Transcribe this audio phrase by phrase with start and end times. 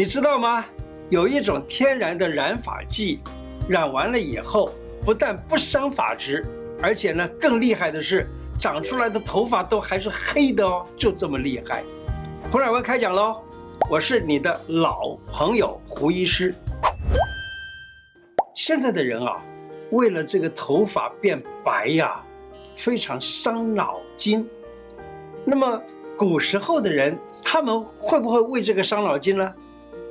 [0.00, 0.64] 你知道吗？
[1.10, 3.20] 有一种天然的染发剂，
[3.68, 4.70] 染完了以后，
[5.04, 6.42] 不但不伤发质，
[6.80, 8.26] 而且呢，更厉害的是，
[8.58, 11.84] 长出来的头发都还是黑的哦，就这么厉害。
[12.50, 13.42] 胡乃文开讲喽，
[13.90, 16.54] 我是你的老朋友胡医师。
[18.54, 19.38] 现在的人啊，
[19.90, 22.22] 为了这个头发变白呀，
[22.74, 24.48] 非常伤脑筋。
[25.44, 25.78] 那么
[26.16, 29.54] 古时候的人，他们会不会为这个伤脑筋呢？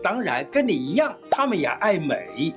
[0.04, 2.54] 当然，跟你一样，他们也爱美。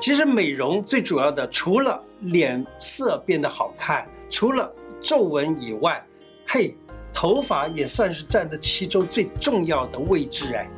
[0.00, 6.04] 其实美容最主要的，除了脸色变得好看，除了皱纹以外，
[6.46, 6.76] 嘿，
[7.12, 10.68] 头发也算是占的其中最重要的位置哎。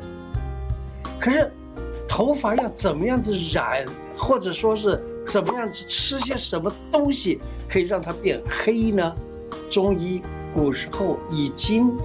[1.20, 1.52] 可是，
[2.08, 3.84] 头发要怎么样子染，
[4.16, 9.14] 或者说是怎么样子吃些什么东西，可以让它变黑呢？
[9.70, 10.22] 中医。
[10.52, 11.96] 古时候已经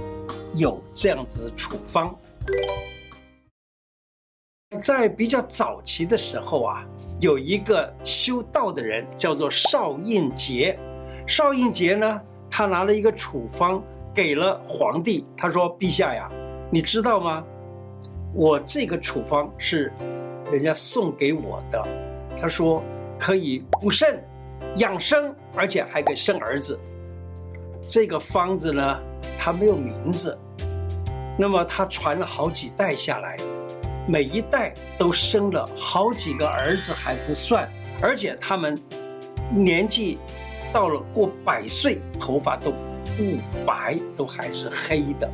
[0.53, 2.15] 有这样子的处方，
[4.75, 6.85] 在比较早期的时候啊，
[7.19, 10.77] 有一个修道的人叫做邵应节。
[11.27, 16.29] 邵应节呢，他拿了一个处方给了皇帝，他说：“陛下呀，
[16.69, 17.43] 你知道吗？
[18.33, 19.91] 我这个处方是
[20.51, 21.83] 人家送给我的。
[22.39, 22.83] 他说
[23.17, 24.23] 可以补肾、
[24.77, 26.79] 养生，而且还可以生儿子。”
[27.87, 28.99] 这个方子呢，
[29.37, 30.37] 它没有名字，
[31.37, 33.37] 那么他传了好几代下来，
[34.07, 37.67] 每一代都生了好几个儿子还不算，
[38.01, 38.77] 而且他们
[39.51, 40.17] 年纪
[40.71, 45.29] 到了过百岁，头发都不白，都还是黑的。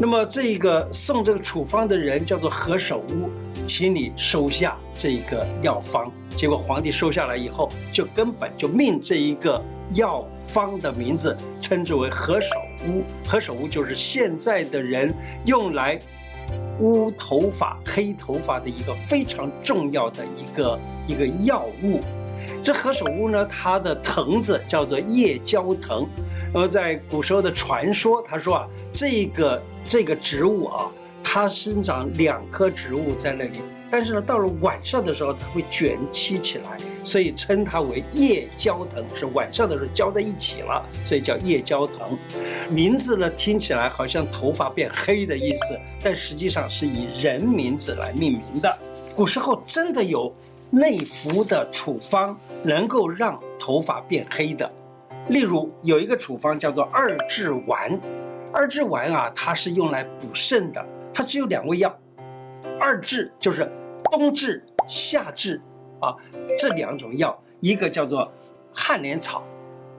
[0.00, 3.30] 那么这个送这个处方的人叫做何首乌，
[3.66, 6.10] 请你收下这个药方。
[6.30, 9.62] 结果皇帝收下来以后，就根本就命这一个。
[9.94, 12.48] 药方的名字称之为何首
[12.86, 15.12] 乌，何首乌就是现在的人
[15.44, 15.98] 用来
[16.80, 22.00] 乌头发、黑头发的一个非常重要的一个一个药物。
[22.62, 26.06] 这何首乌呢，它的藤子叫做夜交藤。
[26.54, 30.90] 那么在古时候的传说，他说啊，这个这个植物啊，
[31.24, 33.60] 它生长两棵植物在那里。
[33.90, 42.16] 但是呢，到了晚上的时候，它会卷起起来，所以称它为夜交藤，是晚上的时候交在一起了，所以叫夜交藤。
[42.70, 48.78] 名字呢，听起来好像头发变黑的意思，但实际上是以人名字来命名的。
[49.14, 50.32] 古时候真的有
[50.70, 54.70] 内服的处方能够让头发变黑的，
[55.28, 58.00] 例如有一个处方叫做二至丸，
[58.52, 61.94] 二至丸啊，它是用来补肾的，它只有两味药，
[62.80, 63.70] 二至就是。
[64.10, 65.58] 冬至、夏至，
[66.02, 66.14] 啊，
[66.58, 68.30] 这两种药，一个叫做
[68.74, 69.42] 汉莲草，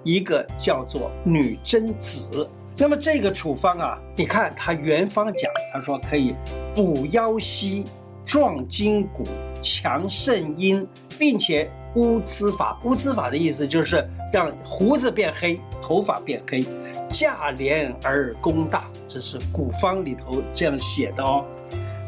[0.04, 2.48] 一个叫做女贞子。
[2.78, 6.36] 那么这个处方啊，你看它原方讲，他说可以
[6.76, 7.86] 补腰膝、
[8.26, 9.24] 壮筋骨、
[9.62, 10.88] 强肾阴，
[11.18, 12.80] 并且乌髭发。
[12.84, 16.66] 乌髭发的意思就是让胡子变黑，头发变黑，
[17.08, 21.46] 价廉而功大，这是古方里头这样写的哦。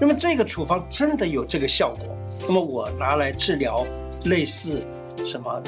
[0.01, 2.07] 那么这个处方真的有这个效果。
[2.47, 3.85] 那么我拿来治疗
[4.25, 4.79] 类似
[5.25, 5.61] 什么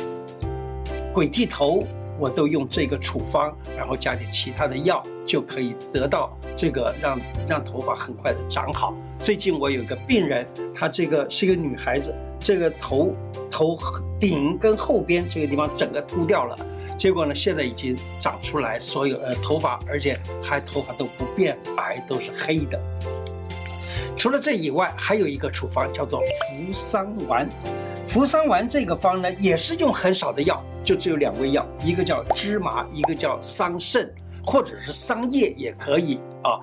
[1.12, 1.84] 鬼剃头，
[2.20, 8.96] 我都用这个处方，然后加点其他的药，就可以得到这个让让头发很快的长好。
[9.20, 10.46] 最近我有个病人，
[10.76, 13.16] 她这个是一个女孩子，这个头
[13.50, 13.76] 头
[14.20, 16.56] 顶跟后边这个地方整个秃掉了，
[16.96, 22.80] 结果呢现在已经长出来所有呃头发，而且还头发都不变白，都是黑的。
[24.18, 27.48] 除了这以外，还有一个处方叫做扶桑丸。
[28.04, 34.10] 扶桑丸这个方呢，也是用很少的药，就只有两味药，一个叫芝麻，一个叫桑葚，
[34.44, 36.60] 或者是桑叶也可以啊。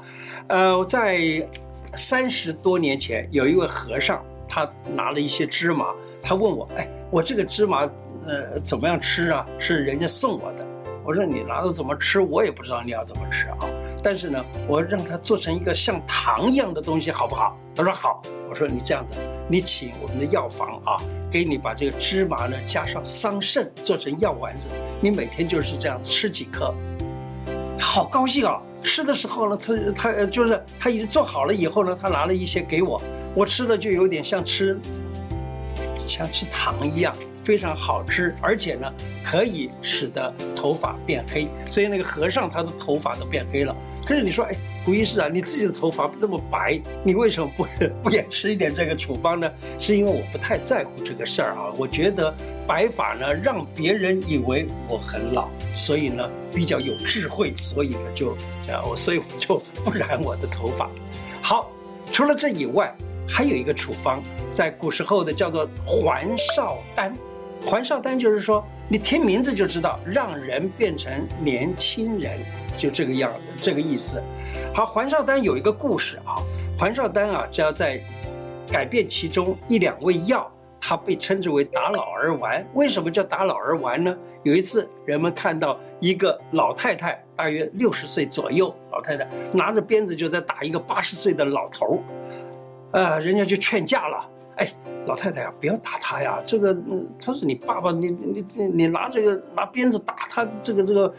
[0.48, 1.46] 呃，在
[1.92, 7.88] 三十多年前，有一位和尚，他拿了一些芝麻，他问我，哎，我这个芝麻，
[8.26, 9.46] 呃，怎么样吃啊？
[9.60, 10.66] 是人家送我的。
[11.04, 13.58] 我说你拿着怎么吃，我也不知道你要怎么吃啊。
[14.04, 17.56] 但是呢，我让他做成一个像糖一样的东西，好不好？
[17.74, 18.20] 他说好。
[18.46, 19.14] 我说你这样子，
[19.48, 20.96] 你请我们的药房啊，
[21.28, 24.68] 给你把这个芝麻呢加上桑葚做成药丸子，
[25.00, 26.72] 你每天就是这样吃几颗。
[27.80, 28.60] 好高兴啊！
[28.82, 33.00] 吃的时候呢，他他就是他已经做好了以后呢，他拿了一些给我，
[33.34, 34.78] 我吃的就有点像吃
[36.06, 37.16] 像吃糖一样。
[37.44, 38.92] 非常好吃，而且呢，
[39.22, 41.46] 可以使得头发变黑。
[41.68, 43.76] 所以那个和尚他的头发都变黑了。
[44.06, 47.66] 可是你说，哎，胡医师啊，你自己的头发那么白，你为什么不
[48.02, 49.50] 不也吃一点这个处方呢？
[49.78, 51.72] 是因为我不太在乎这个事儿啊。
[51.76, 52.34] 我觉得
[52.66, 58.34] 白发呢，让别人以为我很老，所以呢比较有智慧，所以呢就
[58.66, 60.88] 这样，我所以我就不染我的头发。
[61.42, 61.70] 好。
[62.12, 62.94] 除了这以外，
[63.26, 67.12] 还有一个处方，在古时候的叫做还少丹。
[67.66, 72.38] 还少丹就是说，你听名字就知道，让人变成年轻人，
[72.76, 74.22] 就这个样子，这个意思。
[74.74, 76.36] 好，还少丹有一个故事啊，
[76.78, 77.98] 还少丹啊，只要在
[78.70, 80.50] 改变其中一两味药，
[80.80, 82.64] 它被称之为打老儿丸。
[82.74, 84.16] 为什么叫打老儿丸呢？
[84.42, 92.00] 有一次，人们看到一个老太太，大约六十岁左右，老太太拿着鞭子就在打一个八十岁的老头儿，
[92.92, 94.28] 呃，人家就劝架了，
[95.06, 96.40] 老太太呀，不要打他呀！
[96.44, 101.12] 这个，嗯他说你爸爸，你你你你拿这个拿鞭子打他，这个这个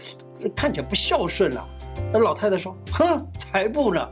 [0.55, 1.63] 看起来不孝顺了。
[2.11, 4.07] 那老太太说：“哼，才不呢！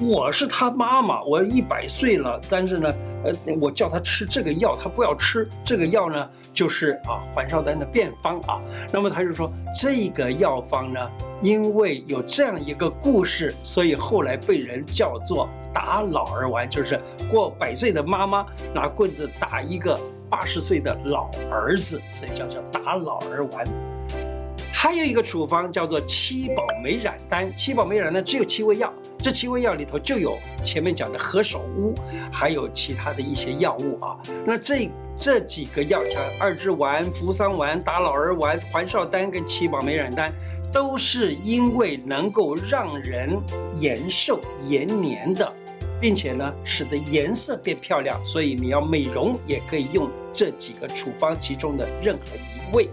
[0.00, 2.92] 我是他妈妈，我一百岁了，但是呢，
[3.24, 5.48] 呃，我叫他吃这个药，他不要吃。
[5.64, 8.60] 这个药呢，就是啊，还少丹的便方啊。
[8.92, 11.10] 那么他就说，这个药方呢，
[11.42, 19.98] 因为有这样一个故事，所以后来被人叫做。”打老儿丸，就是过百岁的妈妈拿棍子打一个
[20.30, 23.66] 八十岁的老儿子，所以叫做打老儿丸。
[24.72, 28.94] 还有一个处方叫做七宝美染丹，七宝美染丹只有七味药，
[29.24, 31.94] 这七味药里头就有前面讲的何首乌，
[32.30, 34.18] 还有其他的一些药物啊。
[34.44, 40.30] 那这这几个药，像二之丸、扶桑丸、打老儿丸、还少丹跟七宝美染丹，
[40.70, 43.34] 都是因为能够让人
[43.80, 44.38] 延寿
[44.68, 45.50] 延年的。
[45.98, 52.88] 并且呢，使得颜色变漂亮，所以你要美容也可以用这几个处方其中的任何一味。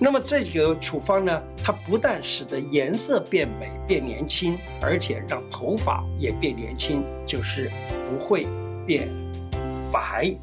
[0.00, 7.70] 那么这个处方呢，它不但使得颜色变美变年轻，而且让头发也变年轻，就是
[8.08, 8.46] 不会
[8.86, 9.08] 变
[9.92, 10.34] 白。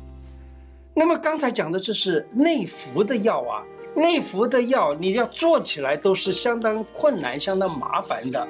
[0.94, 3.64] 那么刚才讲的这是内服的药啊，
[3.96, 8.48] 内服的药你要做起来都是相当困难、相当麻烦的。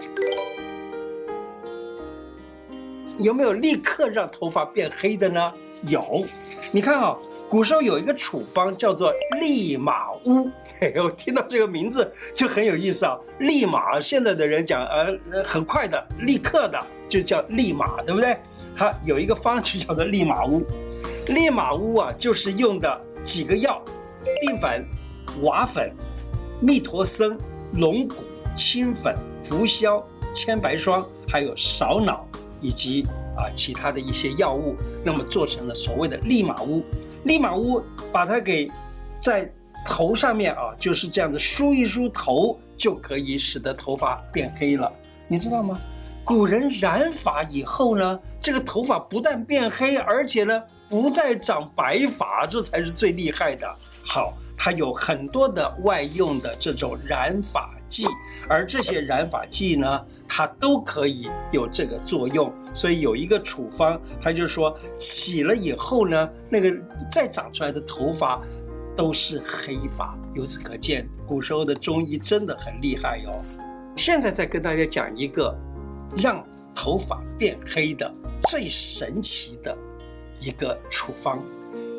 [3.20, 5.54] 有没有立刻让头发变黑的呢？
[5.84, 6.26] 有，
[6.72, 7.16] 你看啊，
[7.48, 10.50] 古时候有一个处方叫做利马乌，
[10.80, 13.18] 嘿，我听到这个名字就很有意思啊。
[13.40, 18.38] 利马，现在的人讲呃，很快的，立刻的，就叫利马，对不对？
[18.76, 20.64] 它有一个方剂叫做利马乌，
[21.28, 23.82] 利马乌啊，就是用的几个药：
[24.42, 24.86] 淀粉、
[25.42, 25.94] 瓦粉、
[26.60, 27.38] 蜜陀僧、
[27.74, 28.16] 龙骨、
[28.56, 32.28] 青粉、浮消、千白霜，还有芍脑。
[32.62, 33.04] 以及
[33.38, 36.84] 啊其他的一些药物，那么做成了所谓的利马乌。
[37.26, 38.72] 利马乌把它给
[39.20, 39.52] 在
[39.86, 44.92] 头上面啊，就是这样子梳一梳头，就可以使得头发变黑了。
[45.28, 45.80] 你知道吗？
[46.24, 53.68] 古人染发以后呢，这个头发不但变黑，而且呢不再长白发，这才是最厉害的。
[54.04, 57.70] 好，它有很多的外用的这种染发。
[57.88, 58.04] 剂，
[58.48, 62.54] 而这些染发剂呢，它都可以有这个作用。
[62.74, 66.74] 所以有一个处方，他就说洗了以后呢，那个
[67.12, 68.42] 再长出来的头发
[68.96, 70.18] 都是黑发。
[70.34, 73.42] 由此可见，古时候的中医真的很厉害哟。
[73.96, 75.56] 现在再跟大家讲一个
[76.18, 78.12] 让头发变黑的
[78.50, 79.78] 最神奇的
[80.40, 81.42] 一个处方。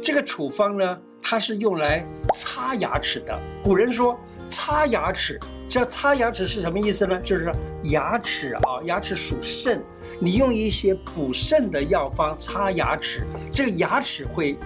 [0.03, 3.39] 这个处方呢，它是用来擦牙齿的。
[3.63, 4.19] 古人说。
[4.49, 7.21] 擦牙齿，这擦牙齿是什么意思呢？
[7.23, 7.53] 就是说
[7.85, 9.83] 牙齿啊，牙齿属肾，
[10.21, 14.57] 你用一些补肾的药方擦牙齿，这个牙齿会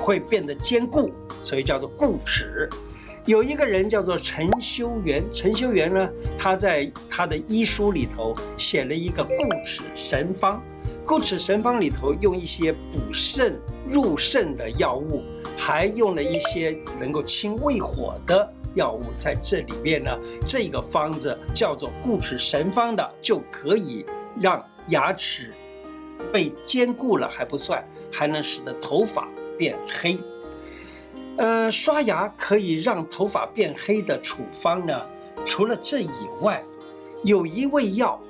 [0.00, 1.12] 会变得坚固，
[1.42, 2.68] 所以叫做固齿。
[3.26, 9.30] 有一个人叫做陈修元，陈修元呢，他在他的医书里头写了一个固
[9.64, 10.60] 齿神方，
[11.06, 13.58] 固齿神方里头用一些补肾
[13.90, 15.22] 入肾的药物，
[15.56, 18.52] 还用了一些能够清胃火的。
[18.74, 20.10] 药物在这里面呢，
[20.46, 24.04] 这个方子叫做固齿神方的，就可以
[24.40, 25.52] 让牙齿
[26.32, 30.18] 被坚固了还不算，还能使得头发变黑。
[31.36, 35.00] 呃，刷牙可以让头发变黑的处方呢，
[35.44, 36.62] 除了这以外，
[37.24, 38.20] 有一味药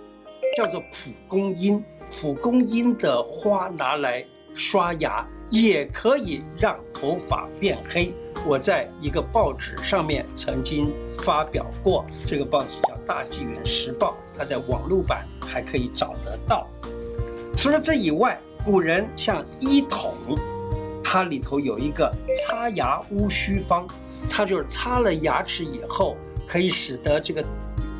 [0.56, 4.24] 叫做蒲公英，蒲公英的花拿来
[4.54, 8.12] 刷牙也可以让头发变黑。
[8.46, 16.66] 我在一个报纸上面曾经发表过，这个报纸叫《大纪元时报》，它在网络版还可以找得到。
[17.56, 20.12] 除了这以外，古人像医统，
[21.02, 23.86] 它里头有一个擦牙乌须方，
[24.28, 26.14] 它就是擦了牙齿以后，
[26.46, 27.42] 可以使得这个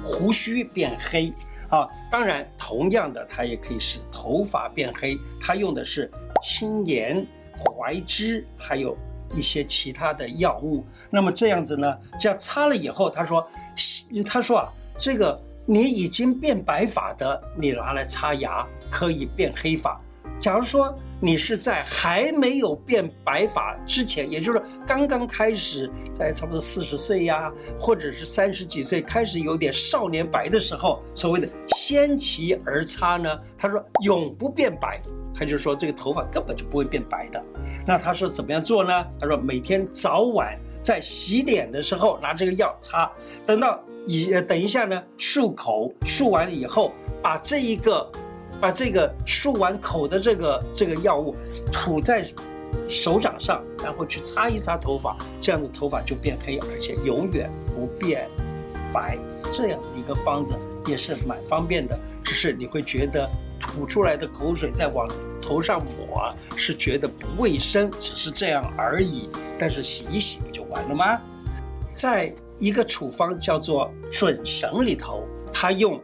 [0.04, 1.32] 胡须变黑
[1.70, 1.88] 啊。
[2.12, 5.18] 当然，同样的，它也可以使头发变黑。
[5.40, 6.10] 它用的是
[6.42, 8.94] 青盐、槐枝，还有。
[9.34, 13.46] 一些其他的药物，那么这样子呢，这样擦了以后，他说，
[14.26, 20.00] 他说啊，这个你已经变白发的，你拿来擦牙可以变黑发；
[20.38, 35.00] 假如说你是在还没有变白发之前，也就是刚刚开始在差不多四十岁呀，或者是三十几岁开始有点少年白的时候，所谓的先齐而擦呢，他说永不变白，
[35.34, 37.42] 他就说这个头发根本就不会变白的。
[37.86, 39.06] 那他说怎么样做呢？
[39.18, 43.10] 他说每天早晚在洗脸的时候拿这个药擦，
[43.46, 48.10] 等到一等一下呢漱口，漱完了以后把这一个。
[48.64, 51.36] 把这个漱完口的这个这个药物
[51.70, 52.24] 涂在
[52.88, 58.26] 手掌上，然后去擦一擦头发，这样子头发就变黑，而且永远不变
[58.90, 59.18] 白。
[59.52, 60.54] 这样的一个方子
[60.86, 61.94] 也是蛮方便的，
[62.24, 63.28] 只是你会觉得
[63.60, 65.06] 吐出来的口水再往
[65.42, 69.28] 头上抹是觉得不卫生，只是这样而已。
[69.58, 71.20] 但是洗一洗不就完了吗？
[71.94, 76.00] 在一个处方叫做准绳里头，他用。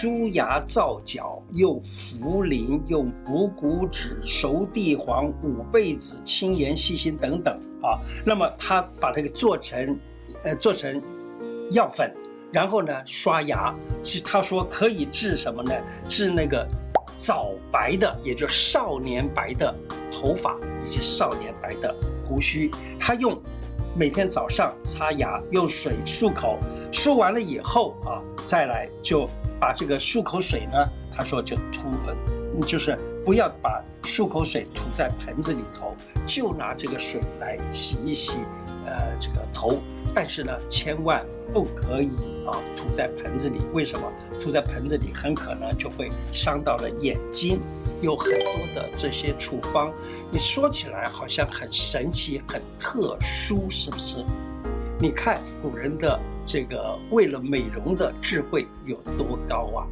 [0.00, 7.98] 猪牙皂角，用茯苓，用补骨脂、熟地黄、五倍子、青盐、细辛等等啊。
[8.24, 9.98] 那么他把这个做成，
[10.44, 11.02] 呃，做成
[11.72, 12.14] 药粉，
[12.52, 13.74] 然后呢刷牙。
[14.00, 15.74] 其实他说可以治什么呢？
[16.06, 16.64] 治那个
[17.18, 19.74] 早白的，也就是少年白的
[20.12, 21.92] 头发以及少年白的
[22.24, 22.70] 胡须。
[23.00, 23.36] 他用
[23.96, 26.56] 每天早上擦牙，用水漱口，
[26.92, 29.28] 漱完了以后啊，再来就。
[29.60, 35.94] 把这个漱口水呢，他说就涂，就是不要把漱口水涂在盆子里头，
[36.26, 38.38] 就拿这个水来洗一洗，
[38.86, 39.78] 呃，这个头。
[40.14, 42.10] 但是呢，千万不可以
[42.46, 43.60] 啊涂在盆子里。
[43.72, 44.10] 为什么？
[44.40, 47.60] 涂在盆子里很可能就会伤到了眼睛。
[48.00, 49.92] 有很多的这些处方，
[50.30, 54.24] 你说起来好像很神奇、很特殊，是不是？
[55.00, 56.18] 你看古人的
[56.48, 59.86] 这个为了美容的智慧有多高啊！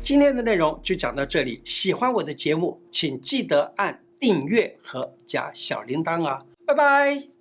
[0.00, 1.60] 今天的内容就讲到这里。
[1.66, 6.42] 喜欢我的节目，请记得按订阅和加小铃铛啊！
[6.66, 7.31] 拜拜。